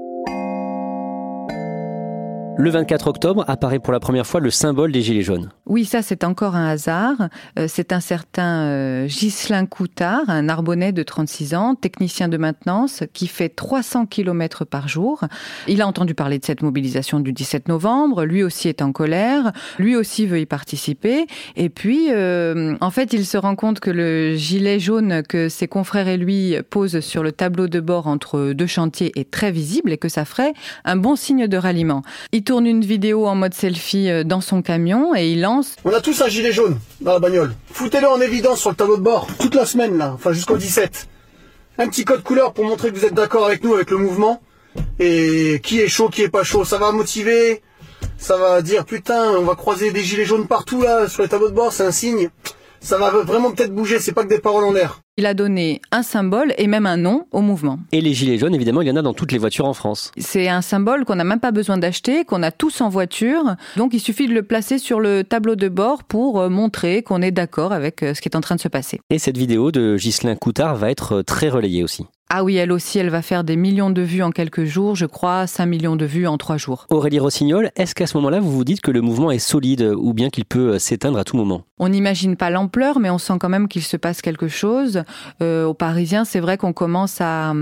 Le 2.57 2.71
24 2.71 3.07
octobre 3.07 3.45
apparaît 3.47 3.77
pour 3.77 3.93
la 3.93 3.99
première 3.99 4.25
fois 4.25 4.39
le 4.39 4.49
symbole 4.49 4.91
des 4.91 5.03
Gilets 5.03 5.21
jaunes. 5.21 5.51
Oui, 5.69 5.85
ça 5.85 6.01
c'est 6.01 6.23
encore 6.23 6.55
un 6.55 6.67
hasard. 6.67 7.29
Euh, 7.59 7.67
c'est 7.69 7.93
un 7.93 7.99
certain 7.99 8.63
euh, 8.63 9.05
Ghislain 9.05 9.67
Coutard, 9.67 10.27
un 10.27 10.41
Narbonnais 10.41 10.91
de 10.91 11.03
36 11.03 11.53
ans, 11.53 11.75
technicien 11.75 12.27
de 12.27 12.37
maintenance, 12.37 13.03
qui 13.13 13.27
fait 13.27 13.49
300 13.49 14.07
km 14.07 14.65
par 14.65 14.87
jour. 14.87 15.25
Il 15.67 15.83
a 15.83 15.87
entendu 15.87 16.15
parler 16.15 16.39
de 16.39 16.45
cette 16.45 16.63
mobilisation 16.63 17.19
du 17.19 17.33
17 17.33 17.67
novembre. 17.67 18.25
Lui 18.25 18.41
aussi 18.41 18.67
est 18.67 18.81
en 18.81 18.91
colère. 18.91 19.51
Lui 19.77 19.95
aussi 19.95 20.25
veut 20.25 20.39
y 20.39 20.47
participer. 20.47 21.27
Et 21.55 21.69
puis, 21.69 22.07
euh, 22.09 22.75
en 22.81 22.89
fait, 22.89 23.13
il 23.13 23.23
se 23.23 23.37
rend 23.37 23.55
compte 23.55 23.79
que 23.79 23.91
le 23.91 24.35
gilet 24.35 24.79
jaune 24.79 25.21
que 25.21 25.49
ses 25.49 25.67
confrères 25.67 26.07
et 26.07 26.17
lui 26.17 26.55
posent 26.71 26.99
sur 26.99 27.21
le 27.21 27.31
tableau 27.31 27.67
de 27.67 27.79
bord 27.79 28.07
entre 28.07 28.53
deux 28.53 28.65
chantiers 28.65 29.11
est 29.19 29.29
très 29.29 29.51
visible 29.51 29.91
et 29.91 29.99
que 29.99 30.09
ça 30.09 30.25
ferait 30.25 30.53
un 30.83 30.95
bon 30.95 31.15
signe 31.15 31.45
de 31.45 31.57
ralliement. 31.57 32.01
Il 32.31 32.43
tourne 32.43 32.65
une 32.65 32.81
vidéo 32.81 33.27
en 33.27 33.35
mode 33.35 33.53
selfie 33.53 34.25
dans 34.25 34.41
son 34.41 34.63
camion 34.63 35.13
et 35.13 35.31
il 35.31 35.41
lance. 35.41 35.58
On 35.85 35.93
a 35.93 36.01
tous 36.01 36.21
un 36.21 36.27
gilet 36.27 36.51
jaune 36.51 36.77
dans 37.01 37.13
la 37.13 37.19
bagnole. 37.19 37.53
Foutez-le 37.71 38.07
en 38.07 38.19
évidence 38.21 38.59
sur 38.59 38.69
le 38.69 38.75
tableau 38.75 38.97
de 38.97 39.01
bord 39.01 39.27
toute 39.39 39.55
la 39.55 39.65
semaine 39.65 39.97
là, 39.97 40.11
enfin 40.13 40.31
jusqu'au 40.31 40.57
17. 40.57 41.07
Un 41.77 41.87
petit 41.87 42.05
code 42.05 42.23
couleur 42.23 42.53
pour 42.53 42.65
montrer 42.65 42.91
que 42.91 42.97
vous 42.97 43.05
êtes 43.05 43.13
d'accord 43.13 43.45
avec 43.45 43.63
nous, 43.63 43.73
avec 43.73 43.89
le 43.91 43.97
mouvement. 43.97 44.41
Et 44.99 45.61
qui 45.63 45.79
est 45.79 45.87
chaud, 45.87 46.09
qui 46.09 46.21
est 46.21 46.29
pas 46.29 46.43
chaud. 46.43 46.65
Ça 46.65 46.77
va 46.77 46.91
motiver. 46.91 47.61
Ça 48.17 48.37
va 48.37 48.61
dire 48.61 48.85
putain, 48.85 49.31
on 49.31 49.43
va 49.43 49.55
croiser 49.55 49.91
des 49.91 50.03
gilets 50.03 50.25
jaunes 50.25 50.47
partout 50.47 50.81
là 50.81 51.07
sur 51.07 51.23
les 51.23 51.29
tableaux 51.29 51.49
de 51.49 51.55
bord, 51.55 51.71
c'est 51.71 51.85
un 51.85 51.91
signe. 51.91 52.29
Ça 52.81 52.97
va 52.97 53.09
vraiment 53.09 53.51
peut-être 53.51 53.73
bouger, 53.73 53.99
c'est 53.99 54.11
pas 54.11 54.23
que 54.23 54.29
des 54.29 54.39
paroles 54.39 54.63
en 54.65 54.73
l'air. 54.73 55.01
Il 55.19 55.25
a 55.25 55.33
donné 55.33 55.81
un 55.91 56.01
symbole 56.01 56.53
et 56.57 56.67
même 56.67 56.85
un 56.85 56.95
nom 56.95 57.25
au 57.33 57.41
mouvement. 57.41 57.77
Et 57.91 57.99
les 57.99 58.13
gilets 58.13 58.37
jaunes, 58.37 58.55
évidemment, 58.55 58.81
il 58.81 58.87
y 58.87 58.91
en 58.91 58.95
a 58.95 59.01
dans 59.01 59.13
toutes 59.13 59.33
les 59.33 59.37
voitures 59.37 59.65
en 59.65 59.73
France. 59.73 60.13
C'est 60.15 60.47
un 60.47 60.61
symbole 60.61 61.03
qu'on 61.03 61.15
n'a 61.15 61.25
même 61.25 61.41
pas 61.41 61.51
besoin 61.51 61.77
d'acheter, 61.77 62.23
qu'on 62.23 62.41
a 62.41 62.51
tous 62.51 62.79
en 62.79 62.87
voiture. 62.87 63.57
Donc 63.75 63.93
il 63.93 63.99
suffit 63.99 64.29
de 64.29 64.33
le 64.33 64.43
placer 64.43 64.77
sur 64.77 65.01
le 65.01 65.25
tableau 65.25 65.57
de 65.57 65.67
bord 65.67 66.05
pour 66.05 66.39
euh, 66.39 66.47
montrer 66.47 67.03
qu'on 67.03 67.21
est 67.21 67.31
d'accord 67.31 67.73
avec 67.73 68.01
euh, 68.01 68.13
ce 68.13 68.21
qui 68.21 68.29
est 68.29 68.37
en 68.37 68.39
train 68.39 68.55
de 68.55 68.61
se 68.61 68.69
passer. 68.69 69.01
Et 69.09 69.19
cette 69.19 69.37
vidéo 69.37 69.73
de 69.73 69.97
Ghislain 69.97 70.37
Coutard 70.37 70.77
va 70.77 70.89
être 70.89 71.17
euh, 71.17 71.23
très 71.23 71.49
relayée 71.49 71.83
aussi. 71.83 72.05
Ah 72.31 72.43
oui, 72.43 72.57
elle 72.57 72.71
aussi, 72.71 72.99
elle 72.99 73.09
va 73.09 73.23
faire 73.23 73.43
des 73.43 73.55
millions 73.55 73.89
de 73.89 74.03
vues 74.03 74.21
en 74.21 74.29
quelques 74.29 74.63
jours, 74.63 74.95
je 74.95 75.07
crois 75.07 75.47
5 75.47 75.65
millions 75.65 75.95
de 75.95 76.05
vues 76.05 76.27
en 76.27 76.37
3 76.37 76.57
jours. 76.57 76.85
Aurélie 76.91 77.17
Rossignol, 77.17 77.71
est-ce 77.75 77.95
qu'à 77.95 78.05
ce, 78.05 78.15
moment-là, 78.17 78.39
vous 78.39 78.51
vous 78.51 78.63
dites 78.63 78.81
que 78.81 78.91
le 78.91 79.01
mouvement 79.01 79.31
est 79.31 79.39
solide 79.39 79.81
ou 79.97 80.13
bien 80.13 80.29
qu'il 80.29 80.45
peut 80.45 80.77
s'éteindre 80.77 81.17
à 81.17 81.23
tout 81.23 81.37
moment? 81.37 81.63
On 81.79 81.89
n'imagine 81.89 82.35
pas 82.35 82.51
l'ampleur, 82.51 82.99
mais 82.99 83.09
on 83.09 83.17
sent 83.17 83.33
quand 83.39 83.49
même 83.49 83.67
qu'il 83.67 83.81
se 83.81 83.97
passe 83.97 84.21
quelque 84.21 84.47
chose. 84.47 85.03
Euh, 85.41 85.65
aux 85.65 85.73
Parisiens, 85.73 86.23
c'est 86.23 86.39
vrai 86.39 86.57
qu'on 86.57 86.71
commence 86.71 87.19
à 87.19 87.53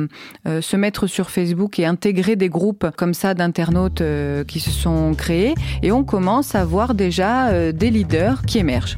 euh, 0.46 0.62
se 0.62 0.76
mettre 0.76 1.08
sur 1.08 1.30
Facebook 1.30 1.80
et 1.80 1.86
intégrer 1.86 2.36
des 2.36 2.50
groupes 2.50 2.88
comme 2.98 3.14
ça 3.14 3.34
d'internautes 3.34 4.02
euh, 4.02 4.44
qui 4.44 4.60
se 4.60 4.72
sont 4.72 5.14
créés, 5.14 5.54
et 5.82 5.94
on 5.94 6.04
commence 6.04 6.56
à 6.56 6.66
voir 6.66 6.94
déjà 6.94 7.48
euh, 7.48 7.72
des 7.72 7.90
leaders 7.90 8.42
qui 8.42 8.58
émergent. 8.58 8.98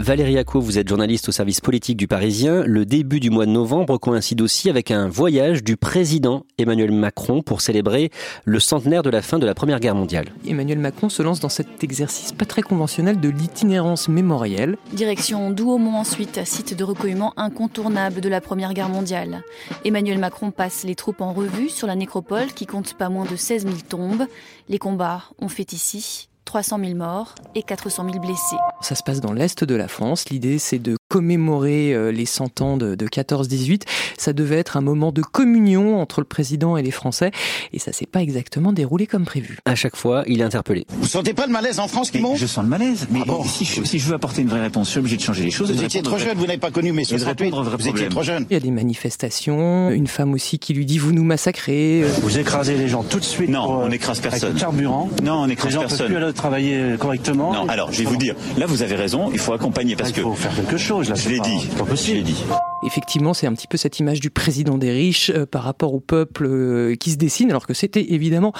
Valérie 0.00 0.38
Acco, 0.38 0.62
vous 0.62 0.78
êtes 0.78 0.88
journaliste 0.88 1.28
au 1.28 1.32
service 1.32 1.60
politique 1.60 1.98
du 1.98 2.08
Parisien. 2.08 2.62
Le 2.64 2.86
début 2.86 3.20
du 3.20 3.28
mois 3.28 3.44
de 3.44 3.50
novembre 3.50 3.98
coïncide 3.98 4.40
aussi 4.40 4.70
avec 4.70 4.90
un 4.90 5.10
voyage 5.10 5.62
du 5.62 5.76
président 5.76 6.46
Emmanuel 6.56 6.90
Macron 6.90 7.42
pour 7.42 7.60
célébrer 7.60 8.10
le 8.46 8.60
centenaire 8.60 9.02
de 9.02 9.10
la 9.10 9.20
fin 9.20 9.38
de 9.38 9.44
la 9.44 9.54
Première 9.54 9.78
Guerre 9.78 9.94
mondiale. 9.94 10.32
Emmanuel 10.48 10.78
Macron 10.78 11.10
se 11.10 11.22
lance 11.22 11.40
dans 11.40 11.50
cet 11.50 11.84
exercice 11.84 12.32
pas 12.32 12.46
très 12.46 12.62
conventionnel 12.62 13.20
de 13.20 13.28
l'itinérance 13.28 14.08
mémorielle. 14.08 14.78
Direction 14.94 15.50
Douaumont 15.50 15.96
ensuite, 15.96 16.46
site 16.46 16.74
de 16.74 16.82
recueillement 16.82 17.34
incontournable 17.36 18.22
de 18.22 18.28
la 18.30 18.40
Première 18.40 18.72
Guerre 18.72 18.88
mondiale. 18.88 19.42
Emmanuel 19.84 20.16
Macron 20.16 20.50
passe 20.50 20.84
les 20.84 20.94
troupes 20.94 21.20
en 21.20 21.34
revue 21.34 21.68
sur 21.68 21.86
la 21.86 21.94
nécropole 21.94 22.54
qui 22.54 22.64
compte 22.64 22.94
pas 22.94 23.10
moins 23.10 23.26
de 23.26 23.36
16 23.36 23.64
000 23.64 23.76
tombes. 23.86 24.24
Les 24.70 24.78
combats 24.78 25.24
ont 25.38 25.48
fait 25.48 25.74
ici 25.74 26.30
300 26.50 26.80
000 26.80 26.94
morts 26.96 27.36
et 27.54 27.62
400 27.62 28.06
000 28.06 28.18
blessés. 28.18 28.56
Ça 28.80 28.96
se 28.96 29.04
passe 29.04 29.20
dans 29.20 29.32
l'est 29.32 29.62
de 29.62 29.74
la 29.76 29.86
France. 29.86 30.30
L'idée, 30.30 30.58
c'est 30.58 30.80
de 30.80 30.96
commémorer 31.10 31.92
euh, 31.92 32.10
les 32.12 32.24
100 32.24 32.60
ans 32.62 32.76
de, 32.78 32.94
de 32.94 33.06
14-18. 33.06 33.82
Ça 34.16 34.32
devait 34.32 34.56
être 34.58 34.76
un 34.76 34.80
moment 34.80 35.10
de 35.12 35.20
communion 35.20 36.00
entre 36.00 36.20
le 36.20 36.24
président 36.24 36.76
et 36.76 36.82
les 36.82 36.90
Français. 36.92 37.32
Et 37.74 37.78
ça 37.78 37.92
s'est 37.92 38.06
pas 38.06 38.22
exactement 38.22 38.72
déroulé 38.72 39.06
comme 39.06 39.24
prévu. 39.24 39.58
À 39.66 39.74
chaque 39.74 39.96
fois, 39.96 40.22
il 40.26 40.40
est 40.40 40.44
interpellé. 40.44 40.86
Vous 41.00 41.06
sentez 41.08 41.34
pas 41.34 41.46
le 41.46 41.52
malaise 41.52 41.80
en 41.80 41.88
France 41.88 42.10
qui 42.10 42.20
monte 42.20 42.38
Je 42.38 42.46
sens 42.46 42.62
le 42.64 42.70
malaise. 42.70 43.06
Mais 43.10 43.20
Ah 43.22 43.26
bon 43.26 43.44
si, 43.44 43.64
je, 43.64 43.82
si 43.82 43.98
je 43.98 44.06
veux 44.06 44.14
apporter 44.14 44.42
une 44.42 44.48
vraie 44.48 44.62
réponse, 44.62 44.86
je 44.86 44.90
suis 44.92 45.00
obligé 45.00 45.16
de 45.16 45.22
changer 45.22 45.42
les 45.44 45.50
choses. 45.50 45.70
Vous 45.72 45.82
étiez 45.84 46.02
trop 46.02 46.16
jeune, 46.16 46.38
vous 46.38 46.46
n'avez 46.46 46.58
pas 46.58 46.70
connu 46.70 46.92
mai 46.92 47.02
et 47.02 47.04
de 47.04 47.18
68. 47.18 47.44
répondre 47.44 47.60
aux 47.62 47.64
vrais 47.64 47.76
Vous 47.76 47.88
étiez 47.88 48.08
trop 48.08 48.22
jeune. 48.22 48.46
Il 48.48 48.54
y 48.54 48.56
a 48.56 48.60
des 48.60 48.70
manifestations, 48.70 49.90
une 49.90 50.06
femme 50.06 50.32
aussi 50.32 50.58
qui 50.58 50.72
lui 50.74 50.86
dit 50.86 50.98
vous 50.98 51.12
nous 51.12 51.24
massacrez. 51.24 52.04
Vous 52.22 52.38
écrasez 52.38 52.76
les 52.76 52.86
gens 52.88 53.02
tout 53.02 53.18
de 53.18 53.24
suite. 53.24 53.50
Non, 53.50 53.64
pour, 53.64 53.70
on 53.72 53.88
n'écrase 53.88 54.18
avec 54.20 54.30
personne. 54.30 54.54
le 54.54 54.60
carburant. 54.60 55.08
Non, 55.24 55.32
on 55.40 55.42
Les 55.44 55.50
n'écrase 55.50 55.72
gens 55.72 55.80
peuvent 55.80 55.88
personne. 55.88 56.06
plus 56.06 56.16
aller 56.16 56.32
travailler 56.32 56.96
correctement. 56.98 57.52
Non, 57.52 57.66
alors 57.68 57.92
je 57.92 57.98
vais 58.02 58.04
vous 58.08 58.16
dire, 58.16 58.34
là 58.56 58.66
vous 58.66 58.82
avez 58.82 58.94
raison, 58.94 59.30
il 59.32 59.38
faut 59.40 59.52
accompagner 59.52 59.96
parce 59.96 60.10
Il 60.10 60.14
que 60.16 60.22
faut 60.22 60.34
faire 60.34 60.54
quelque 60.54 60.76
chose 60.76 60.99
là. 61.08 61.14
je 61.14 61.28
dit, 61.28 62.14
l'ai 62.14 62.22
dit. 62.22 62.44
Effectivement, 62.86 63.34
c'est 63.34 63.46
un 63.46 63.52
petit 63.52 63.66
peu 63.66 63.76
cette 63.76 63.98
image 63.98 64.20
du 64.20 64.30
président 64.30 64.78
des 64.78 64.90
riches 64.90 65.30
euh, 65.30 65.46
par 65.46 65.62
rapport 65.62 65.94
au 65.94 66.00
peuple 66.00 66.46
euh, 66.46 66.94
qui 66.96 67.10
se 67.10 67.16
dessine, 67.16 67.50
alors 67.50 67.66
que 67.66 67.74
c'était 67.74 68.12
évidemment 68.12 68.52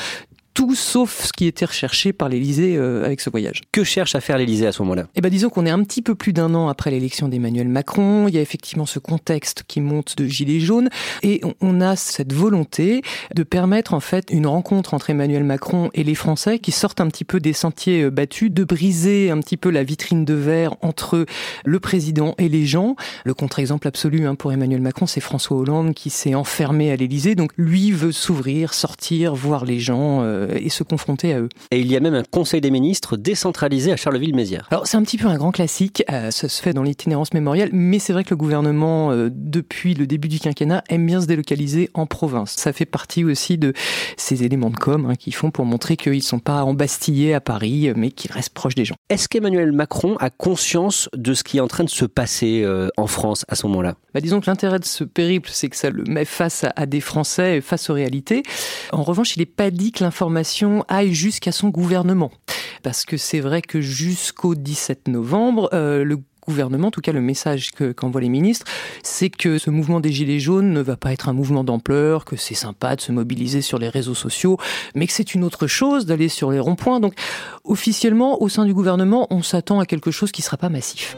tout 0.55 0.75
sauf 0.75 1.27
ce 1.27 1.33
qui 1.33 1.47
était 1.47 1.65
recherché 1.65 2.13
par 2.13 2.29
l'Élysée 2.29 2.77
euh, 2.77 3.05
avec 3.05 3.21
ce 3.21 3.31
voyage. 3.31 3.63
Que 3.73 3.85
cherche 3.85 4.15
à 4.15 4.21
faire 4.21 4.37
l'Élysée 4.39 4.67
à 4.67 4.73
ce 4.73 4.83
moment-là? 4.83 5.07
Eh 5.15 5.21
ben, 5.21 5.31
disons 5.31 5.49
qu'on 5.49 5.67
est 5.67 5.71
un 5.71 5.83
petit 5.83 6.03
peu 6.03 6.15
plus 6.15 6.33
d'un 6.33 6.55
an 6.55 6.69
après 6.69 6.91
l'élection 6.91 7.29
d'Emmanuel 7.29 7.69
Macron. 7.69 8.27
Il 8.29 8.35
y 8.35 8.39
a 8.39 8.41
effectivement 8.41 8.87
ce 8.87 8.99
contexte 8.99 9.63
qui 9.67 9.81
monte 9.81 10.17
de 10.17 10.27
gilets 10.27 10.61
jaunes 10.61 10.89
et 11.23 11.41
on- 11.61 11.81
a 11.81 11.97
cette 11.97 12.35
volonté 12.35 13.01
de 13.35 13.43
permettre 13.43 13.95
en 13.95 14.01
fait 14.01 14.29
une 14.31 14.47
rencontre 14.47 14.93
entre 14.93 15.09
Emmanuel 15.09 15.45
Macron 15.45 15.89
et 15.95 16.05
les 16.05 16.15
Français 16.15 16.59
qui 16.59 16.73
sortent 16.73 17.01
un 17.01 17.09
petit 17.09 17.25
peu 17.25 17.41
des 17.41 17.55
sentiers 17.55 18.03
euh, 18.03 18.11
battus, 18.11 18.51
de 18.53 18.65
briser 18.65 19.31
un 19.31 19.39
petit 19.41 19.57
peu 19.57 19.71
la 19.71 19.83
vitrine 19.83 20.25
de 20.27 20.35
verre 20.35 20.75
entre 20.83 21.25
le 21.65 21.81
président 21.81 22.35
et 22.37 22.49
les 22.51 22.67
gens. 22.67 22.97
Le 23.25 23.33
contre-exemple 23.33 23.89
absolu 23.89 24.27
hein, 24.27 24.35
pour 24.35 24.53
Emmanuel 24.53 24.83
Macron, 24.83 25.07
c'est 25.07 25.21
François 25.21 25.57
Hollande 25.57 25.95
qui 25.95 26.11
s'est 26.11 26.35
enfermé 26.35 26.91
à 26.91 26.97
l'Élysée. 26.97 27.35
Donc 27.35 27.53
lui 27.57 27.93
veut 27.93 28.13
s'ouvrir, 28.13 28.75
sortir, 28.75 29.35
voir 29.35 29.65
les 29.65 29.79
gens 29.81 30.21
euh, 30.23 30.40
et 30.57 30.69
se 30.69 30.83
confronter 30.83 31.35
à 31.35 31.41
eux. 31.41 31.49
Et 31.71 31.81
il 31.81 31.91
y 31.91 31.97
a 31.97 32.01
même 32.01 32.15
un 32.15 32.23
conseil 32.23 32.61
des 32.61 32.71
ministres 32.71 33.17
décentralisé 33.17 33.93
à 33.93 33.97
Charleville-Mézières. 33.97 34.69
Alors 34.71 34.87
c'est 34.87 34.97
un 34.97 35.03
petit 35.03 35.19
peu 35.19 35.27
un 35.27 35.37
grand 35.37 35.53
classique, 35.53 36.03
euh, 36.11 36.31
ça 36.31 36.49
se 36.49 36.63
fait 36.63 36.73
dans 36.73 36.83
l'itinérance 36.83 37.33
mémorielle, 37.33 37.71
mais 37.73 37.99
c'est 37.99 38.13
vrai 38.13 38.25
que 38.25 38.31
le 38.31 38.37
gouvernement, 38.37 39.13
euh, 39.13 39.29
depuis 39.33 39.95
le 39.95 40.07
début 40.07 40.29
du 40.29 40.39
quinquennat, 40.39 40.83
aime 40.89 41.07
bien 41.07 41.21
se 41.21 41.27
délocaliser 41.27 41.91
en 41.95 42.07
province. 42.07 42.55
Ça 42.57 42.73
fait 42.73 42.87
partie 42.87 43.25
aussi 43.25 43.59
de 43.59 43.73
ces 44.17 44.45
éléments 44.45 44.71
de 44.71 44.77
com 44.77 45.07
hein, 45.09 45.15
qu'ils 45.15 45.35
font 45.35 45.51
pour 45.51 45.65
montrer 45.65 45.97
qu'ils 45.97 46.15
ne 46.15 46.21
sont 46.21 46.39
pas 46.39 46.65
embastillés 46.65 47.35
à 47.35 47.41
Paris, 47.41 47.93
mais 47.97 48.11
qu'ils 48.11 48.33
restent 48.33 48.55
proches 48.55 48.75
des 48.75 48.85
gens. 48.85 48.97
Est-ce 49.09 49.29
qu'Emmanuel 49.29 49.73
Macron 49.73 50.17
a 50.21 50.31
conscience 50.31 51.09
de 51.15 51.35
ce 51.35 51.45
qui 51.45 51.59
est 51.59 51.61
en 51.61 51.69
train 51.69 51.85
de 51.85 51.91
se 51.91 52.05
passer 52.05 52.63
euh, 52.65 52.89
en 52.97 53.07
France 53.07 53.45
à 53.49 53.55
ce 53.55 53.67
moment-là? 53.67 53.97
Bah, 54.15 54.21
disons 54.21 54.41
que 54.41 54.47
l'intérêt 54.47 54.79
de 54.79 54.85
ce 54.85 55.05
périple, 55.05 55.51
c'est 55.53 55.69
que 55.69 55.77
ça 55.77 55.91
le 55.91 56.05
met 56.05 56.25
face 56.25 56.65
à, 56.77 56.87
des 56.87 57.01
Français, 57.01 57.61
face 57.61 57.91
aux 57.91 57.95
réalités. 57.95 58.43
En 58.93 59.03
revanche, 59.03 59.37
il 59.37 59.41
n'est 59.41 59.47
pas 59.47 59.71
dit 59.71 59.93
que 59.93 60.03
l'information 60.03 60.85
aille 60.89 61.15
jusqu'à 61.15 61.53
son 61.53 61.69
gouvernement. 61.69 62.31
Parce 62.83 63.05
que 63.05 63.17
c'est 63.17 63.41
vrai 63.41 63.63
que 63.63 63.81
jusqu'au 63.81 64.55
17 64.55 65.09
novembre, 65.09 65.69
euh, 65.73 66.03
le 66.03 66.19
gouvernement, 66.47 66.89
en 66.89 66.91
tout 66.91 67.03
cas 67.03 67.13
le 67.13 67.21
message 67.21 67.71
que- 67.73 67.93
qu'envoient 67.93 68.23
les 68.23 68.31
ministres, 68.31 68.67
c'est 69.03 69.29
que 69.31 69.59
ce 69.59 69.71
mouvement 69.71 70.01
des 70.01 70.11
Gilets 70.11 70.41
jaunes 70.41 70.73
ne 70.73 70.81
va 70.81 70.97
pas 70.97 71.13
être 71.13 71.29
un 71.29 71.33
mouvement 71.33 71.63
d'ampleur, 71.63 72.25
que 72.25 72.35
c'est 72.37 72.55
sympa 72.55 72.97
de 72.97 73.01
se 73.03 73.13
mobiliser 73.13 73.61
sur 73.63 73.79
les 73.79 73.89
réseaux 73.91 74.15
sociaux, 74.15 74.57
mais 74.95 75.07
que 75.07 75.13
c'est 75.13 75.35
une 75.35 75.45
autre 75.45 75.67
chose 75.67 76.07
d'aller 76.07 76.29
sur 76.29 76.51
les 76.51 76.59
ronds-points. 76.59 76.99
Donc 76.99 77.13
officiellement, 77.65 78.43
au 78.43 78.49
sein 78.49 78.65
du 78.65 78.75
gouvernement, 78.75 79.27
on 79.31 79.43
s'attend 79.43 79.79
à 79.79 79.87
quelque 79.87 80.11
chose 80.11 80.33
qui 80.33 80.41
ne 80.41 80.45
sera 80.47 80.57
pas 80.57 80.71
massif. 80.71 81.17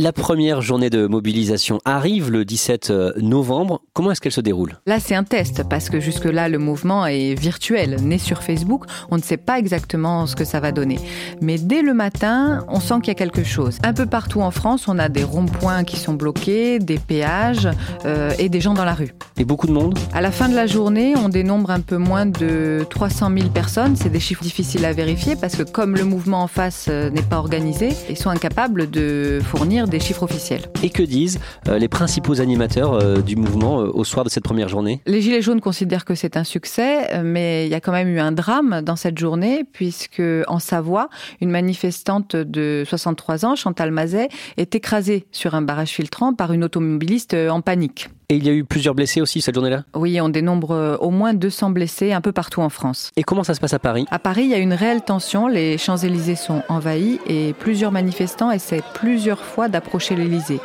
La 0.00 0.12
première 0.12 0.62
journée 0.62 0.90
de 0.90 1.08
mobilisation 1.08 1.80
arrive 1.84 2.30
le 2.30 2.44
17 2.44 2.92
novembre. 3.16 3.82
Comment 3.94 4.12
est-ce 4.12 4.20
qu'elle 4.20 4.30
se 4.30 4.40
déroule? 4.40 4.78
Là, 4.86 5.00
c'est 5.00 5.16
un 5.16 5.24
test 5.24 5.64
parce 5.68 5.90
que 5.90 5.98
jusque-là, 5.98 6.48
le 6.48 6.58
mouvement 6.58 7.04
est 7.04 7.34
virtuel, 7.34 7.96
né 8.00 8.16
sur 8.16 8.44
Facebook. 8.44 8.84
On 9.10 9.16
ne 9.16 9.22
sait 9.22 9.36
pas 9.36 9.58
exactement 9.58 10.28
ce 10.28 10.36
que 10.36 10.44
ça 10.44 10.60
va 10.60 10.70
donner. 10.70 11.00
Mais 11.40 11.58
dès 11.58 11.82
le 11.82 11.94
matin, 11.94 12.64
on 12.68 12.78
sent 12.78 12.94
qu'il 13.02 13.08
y 13.08 13.10
a 13.10 13.16
quelque 13.16 13.42
chose. 13.42 13.78
Un 13.82 13.92
peu 13.92 14.06
partout 14.06 14.40
en 14.40 14.52
France, 14.52 14.86
on 14.86 15.00
a 15.00 15.08
des 15.08 15.24
ronds-points 15.24 15.82
qui 15.82 15.96
sont 15.96 16.14
bloqués, 16.14 16.78
des 16.78 17.00
péages 17.00 17.68
euh, 18.04 18.30
et 18.38 18.48
des 18.48 18.60
gens 18.60 18.74
dans 18.74 18.84
la 18.84 18.94
rue. 18.94 19.12
Et 19.36 19.44
beaucoup 19.44 19.66
de 19.66 19.72
monde? 19.72 19.98
À 20.12 20.20
la 20.20 20.30
fin 20.30 20.48
de 20.48 20.54
la 20.54 20.68
journée, 20.68 21.14
on 21.16 21.28
dénombre 21.28 21.72
un 21.72 21.80
peu 21.80 21.96
moins 21.96 22.24
de 22.24 22.86
300 22.88 23.32
000 23.36 23.48
personnes. 23.48 23.96
C'est 23.96 24.10
des 24.10 24.20
chiffres 24.20 24.44
difficiles 24.44 24.84
à 24.84 24.92
vérifier 24.92 25.34
parce 25.34 25.56
que 25.56 25.64
comme 25.64 25.96
le 25.96 26.04
mouvement 26.04 26.44
en 26.44 26.46
face 26.46 26.86
euh, 26.88 27.10
n'est 27.10 27.20
pas 27.20 27.38
organisé, 27.38 27.88
ils 28.08 28.16
sont 28.16 28.30
incapables 28.30 28.88
de 28.88 29.40
fournir 29.42 29.87
des 29.88 30.00
chiffres 30.00 30.22
officiels. 30.22 30.62
Et 30.82 30.90
que 30.90 31.02
disent 31.02 31.38
euh, 31.68 31.78
les 31.78 31.88
principaux 31.88 32.40
animateurs 32.40 32.94
euh, 32.94 33.20
du 33.20 33.36
mouvement 33.36 33.80
euh, 33.80 33.90
au 33.92 34.04
soir 34.04 34.24
de 34.24 34.30
cette 34.30 34.44
première 34.44 34.68
journée? 34.68 35.00
Les 35.06 35.20
Gilets 35.20 35.42
jaunes 35.42 35.60
considèrent 35.60 36.04
que 36.04 36.14
c'est 36.14 36.36
un 36.36 36.44
succès, 36.44 37.22
mais 37.22 37.66
il 37.66 37.70
y 37.70 37.74
a 37.74 37.80
quand 37.80 37.92
même 37.92 38.08
eu 38.08 38.20
un 38.20 38.32
drame 38.32 38.82
dans 38.82 38.96
cette 38.96 39.18
journée, 39.18 39.64
puisque 39.64 40.22
en 40.46 40.58
Savoie, 40.58 41.08
une 41.40 41.50
manifestante 41.50 42.36
de 42.36 42.84
63 42.86 43.44
ans, 43.44 43.56
Chantal 43.56 43.90
Mazet, 43.90 44.28
est 44.56 44.74
écrasée 44.74 45.26
sur 45.32 45.54
un 45.54 45.62
barrage 45.62 45.90
filtrant 45.90 46.34
par 46.34 46.52
une 46.52 46.64
automobiliste 46.64 47.34
en 47.34 47.60
panique. 47.60 48.08
Et 48.30 48.36
il 48.36 48.44
y 48.44 48.50
a 48.50 48.52
eu 48.52 48.62
plusieurs 48.62 48.94
blessés 48.94 49.22
aussi 49.22 49.40
cette 49.40 49.54
journée-là? 49.54 49.84
Oui, 49.94 50.20
on 50.20 50.28
dénombre 50.28 50.72
euh, 50.72 50.98
au 50.98 51.08
moins 51.08 51.32
200 51.32 51.70
blessés 51.70 52.12
un 52.12 52.20
peu 52.20 52.30
partout 52.30 52.60
en 52.60 52.68
France. 52.68 53.10
Et 53.16 53.22
comment 53.22 53.42
ça 53.42 53.54
se 53.54 53.60
passe 53.60 53.72
à 53.72 53.78
Paris? 53.78 54.04
À 54.10 54.18
Paris, 54.18 54.42
il 54.42 54.50
y 54.50 54.54
a 54.54 54.58
une 54.58 54.74
réelle 54.74 55.00
tension. 55.00 55.48
Les 55.48 55.78
Champs-Élysées 55.78 56.36
sont 56.36 56.62
envahis 56.68 57.20
et 57.26 57.54
plusieurs 57.54 57.90
manifestants 57.90 58.50
essaient 58.50 58.82
plusieurs 58.92 59.40
fois 59.40 59.70
d'approcher 59.70 60.14
l'Élysée. 60.14 60.60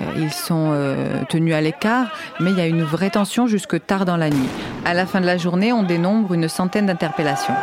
ils 0.16 0.32
sont 0.32 0.70
euh, 0.72 1.22
tenus 1.28 1.54
à 1.54 1.60
l'écart, 1.60 2.12
mais 2.40 2.50
il 2.50 2.58
y 2.58 2.60
a 2.60 2.66
une 2.66 2.82
vraie 2.82 3.10
tension 3.10 3.46
jusque 3.46 3.86
tard 3.86 4.06
dans 4.06 4.16
la 4.16 4.28
nuit. 4.28 4.48
À 4.84 4.92
la 4.92 5.06
fin 5.06 5.20
de 5.20 5.26
la 5.26 5.36
journée, 5.36 5.72
on 5.72 5.84
dénombre 5.84 6.34
une 6.34 6.48
centaine 6.48 6.86
d'interpellations. 6.86 7.54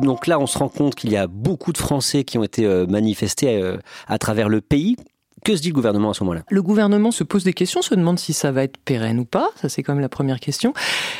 Donc 0.00 0.26
là, 0.26 0.38
on 0.38 0.46
se 0.46 0.56
rend 0.56 0.70
compte 0.70 0.94
qu'il 0.94 1.12
y 1.12 1.18
a 1.18 1.26
beaucoup 1.26 1.74
de 1.74 1.78
Français 1.78 2.24
qui 2.24 2.38
ont 2.38 2.44
été 2.44 2.66
manifestés 2.88 3.76
à 4.08 4.18
travers 4.18 4.48
le 4.48 4.62
pays. 4.62 4.96
Que 5.44 5.54
se 5.56 5.60
dit 5.60 5.68
le 5.68 5.74
gouvernement 5.74 6.08
à 6.08 6.14
ce 6.14 6.24
moment-là? 6.24 6.42
Le 6.48 6.62
gouvernement 6.62 7.10
se 7.10 7.22
pose 7.22 7.44
des 7.44 7.52
questions, 7.52 7.82
se 7.82 7.94
demande 7.94 8.18
si 8.18 8.32
ça 8.32 8.50
va 8.50 8.64
être 8.64 8.78
pérenne 8.78 9.18
ou 9.18 9.26
pas. 9.26 9.50
Ça, 9.60 9.68
c'est 9.68 9.82
quand 9.82 9.92
même 9.92 10.00
la 10.00 10.08
première 10.08 10.40
question. 10.40 10.72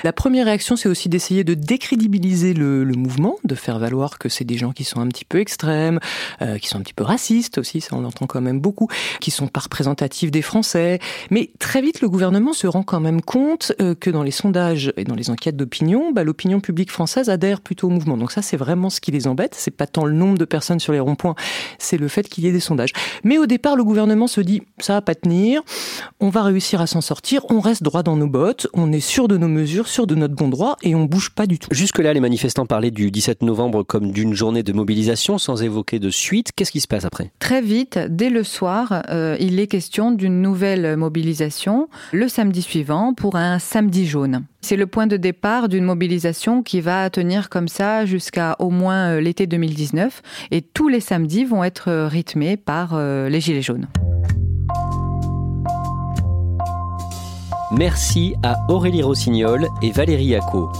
La 0.02 0.14
première 0.14 0.46
réaction, 0.46 0.76
c'est 0.76 0.88
aussi 0.88 1.10
d'essayer 1.10 1.44
de 1.44 1.52
décrédibiliser 1.52 2.54
le, 2.54 2.86
mouvement, 2.86 3.36
de 3.44 3.54
faire 3.54 3.78
valoir 3.78 4.18
que 4.18 4.30
c'est 4.30 4.46
des 4.46 4.56
gens 4.56 4.72
qui 4.72 4.84
sont 4.84 5.00
un 5.00 5.08
petit 5.08 5.26
peu 5.26 5.40
extrêmes, 5.40 6.00
euh, 6.40 6.56
qui 6.56 6.68
sont 6.68 6.78
un 6.78 6.80
petit 6.80 6.94
peu 6.94 7.04
racistes 7.04 7.58
aussi, 7.58 7.82
ça 7.82 7.96
on 7.96 8.00
l'entend 8.00 8.26
quand 8.26 8.40
même 8.40 8.60
beaucoup, 8.60 8.88
qui 9.20 9.30
sont 9.30 9.46
pas 9.46 9.60
représentatifs 9.60 10.30
des 10.30 10.40
Français. 10.40 11.00
Mais 11.30 11.50
très 11.58 11.82
vite, 11.82 12.00
le 12.00 12.08
gouvernement 12.08 12.54
se 12.54 12.66
rend 12.66 12.82
quand 12.82 13.00
même 13.00 13.20
compte 13.20 13.72
euh, 13.82 13.94
que 13.94 14.08
dans 14.08 14.22
les 14.22 14.30
sondages 14.30 14.90
et 14.96 15.04
dans 15.04 15.16
les 15.16 15.28
enquêtes 15.28 15.56
d'opinion, 15.58 16.12
bah, 16.12 16.24
l'opinion 16.24 16.60
publique 16.60 16.90
française 16.90 17.28
adhère 17.28 17.60
plutôt 17.60 17.88
au 17.88 17.90
mouvement. 17.90 18.16
Donc 18.16 18.32
ça, 18.32 18.40
c'est 18.40 18.56
vraiment 18.56 18.88
ce 18.88 19.02
qui 19.02 19.10
les 19.10 19.26
embête. 19.26 19.54
C'est 19.54 19.70
pas 19.70 19.86
tant 19.86 20.06
le 20.06 20.14
nombre 20.14 20.38
de 20.38 20.46
personnes 20.46 20.80
sur 20.80 20.94
les 20.94 21.00
ronds-points, 21.00 21.34
c'est 21.78 21.98
le 21.98 22.08
fait 22.08 22.26
qu'il 22.26 22.44
y 22.44 22.46
ait 22.46 22.52
des 22.52 22.60
sondages. 22.60 22.92
Mais 23.22 23.36
au 23.36 23.44
départ, 23.44 23.76
le 23.76 23.84
gouvernement 23.84 24.13
se 24.26 24.40
dit 24.40 24.62
ça 24.78 24.94
va 24.94 25.02
pas 25.02 25.14
tenir, 25.14 25.62
on 26.20 26.28
va 26.28 26.42
réussir 26.42 26.80
à 26.80 26.86
s'en 26.86 27.00
sortir, 27.00 27.44
on 27.50 27.60
reste 27.60 27.82
droit 27.82 28.02
dans 28.02 28.16
nos 28.16 28.26
bottes, 28.26 28.66
on 28.74 28.92
est 28.92 29.00
sûr 29.00 29.28
de 29.28 29.36
nos 29.36 29.48
mesures, 29.48 29.88
sûr 29.88 30.06
de 30.06 30.14
notre 30.14 30.34
bon 30.34 30.48
droit 30.48 30.76
et 30.82 30.94
on 30.94 31.04
bouge 31.04 31.30
pas 31.30 31.46
du 31.46 31.58
tout. 31.58 31.68
Jusque-là, 31.70 32.12
les 32.12 32.20
manifestants 32.20 32.66
parlaient 32.66 32.90
du 32.90 33.10
17 33.10 33.42
novembre 33.42 33.82
comme 33.82 34.12
d'une 34.12 34.34
journée 34.34 34.62
de 34.62 34.72
mobilisation 34.72 35.38
sans 35.38 35.62
évoquer 35.62 35.98
de 35.98 36.10
suite. 36.10 36.50
Qu'est-ce 36.54 36.72
qui 36.72 36.80
se 36.80 36.88
passe 36.88 37.04
après? 37.04 37.30
Très 37.38 37.62
vite, 37.62 37.98
dès 38.08 38.30
le 38.30 38.44
soir, 38.44 39.02
euh, 39.10 39.36
il 39.40 39.60
est 39.60 39.66
question 39.66 40.10
d'une 40.10 40.40
nouvelle 40.42 40.96
mobilisation 40.96 41.88
le 42.12 42.28
samedi 42.28 42.62
suivant 42.62 43.14
pour 43.14 43.36
un 43.36 43.58
samedi 43.58 44.06
jaune. 44.06 44.44
C'est 44.64 44.76
le 44.76 44.86
point 44.86 45.06
de 45.06 45.18
départ 45.18 45.68
d'une 45.68 45.84
mobilisation 45.84 46.62
qui 46.62 46.80
va 46.80 47.10
tenir 47.10 47.50
comme 47.50 47.68
ça 47.68 48.06
jusqu'à 48.06 48.56
au 48.60 48.70
moins 48.70 49.10
euh, 49.10 49.20
l'été 49.20 49.46
2019 49.46 50.22
et 50.52 50.62
tous 50.62 50.88
les 50.88 51.00
samedis 51.00 51.44
vont 51.44 51.62
être 51.62 51.90
euh, 51.90 52.08
rythmés 52.08 52.56
par 52.56 52.98
les 52.98 53.40
Gilets 53.42 53.60
jaunes. 53.60 53.88
Merci 57.72 58.36
à 58.42 58.56
Aurélie 58.70 59.02
Rossignol 59.02 59.68
et 59.82 59.90
Valérie 59.90 60.24
Yacco. 60.24 60.72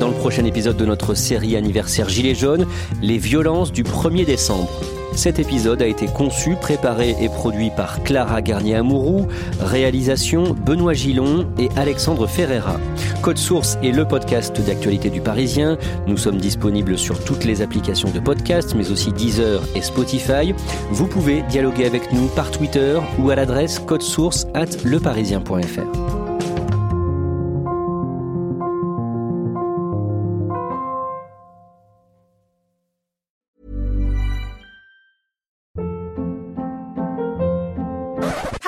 Dans 0.00 0.08
le 0.08 0.14
prochain 0.14 0.44
épisode 0.46 0.76
de 0.76 0.84
notre 0.84 1.14
série 1.14 1.54
anniversaire 1.54 2.08
Gilets 2.08 2.34
jaunes, 2.34 2.66
les 3.02 3.18
violences 3.18 3.70
du 3.70 3.84
1er 3.84 4.24
décembre. 4.24 4.97
Cet 5.18 5.40
épisode 5.40 5.82
a 5.82 5.86
été 5.88 6.06
conçu, 6.06 6.54
préparé 6.54 7.16
et 7.20 7.28
produit 7.28 7.70
par 7.70 8.04
Clara 8.04 8.40
Garnier-Amouroux, 8.40 9.26
réalisation 9.60 10.54
Benoît 10.54 10.92
Gillon 10.92 11.44
et 11.58 11.70
Alexandre 11.74 12.28
Ferreira. 12.28 12.76
Code 13.20 13.36
Source 13.36 13.78
est 13.82 13.90
le 13.90 14.06
podcast 14.06 14.64
d'actualité 14.64 15.10
du 15.10 15.20
Parisien. 15.20 15.76
Nous 16.06 16.18
sommes 16.18 16.38
disponibles 16.38 16.96
sur 16.96 17.18
toutes 17.24 17.44
les 17.44 17.62
applications 17.62 18.12
de 18.12 18.20
podcast, 18.20 18.76
mais 18.76 18.92
aussi 18.92 19.10
Deezer 19.10 19.60
et 19.74 19.82
Spotify. 19.82 20.54
Vous 20.92 21.08
pouvez 21.08 21.42
dialoguer 21.42 21.86
avec 21.86 22.12
nous 22.12 22.28
par 22.28 22.52
Twitter 22.52 23.00
ou 23.18 23.30
à 23.30 23.34
l'adresse 23.34 23.80
codesource 23.80 24.46
at 24.54 24.84
leparisien.fr. 24.84 26.27